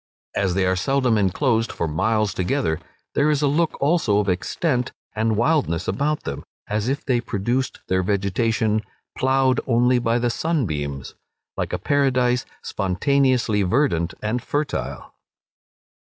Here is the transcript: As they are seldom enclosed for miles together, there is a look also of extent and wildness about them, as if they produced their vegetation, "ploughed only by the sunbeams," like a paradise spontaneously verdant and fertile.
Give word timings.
As 0.35 0.55
they 0.55 0.65
are 0.65 0.75
seldom 0.75 1.15
enclosed 1.15 1.71
for 1.71 1.87
miles 1.87 2.33
together, 2.33 2.79
there 3.13 3.29
is 3.29 3.43
a 3.43 3.47
look 3.47 3.79
also 3.79 4.17
of 4.17 4.27
extent 4.29 4.91
and 5.15 5.37
wildness 5.37 5.87
about 5.87 6.23
them, 6.23 6.43
as 6.67 6.89
if 6.89 7.05
they 7.05 7.21
produced 7.21 7.81
their 7.87 8.01
vegetation, 8.01 8.81
"ploughed 9.15 9.59
only 9.67 9.99
by 9.99 10.17
the 10.17 10.31
sunbeams," 10.31 11.13
like 11.55 11.71
a 11.71 11.77
paradise 11.77 12.47
spontaneously 12.63 13.61
verdant 13.61 14.15
and 14.23 14.41
fertile. 14.41 15.13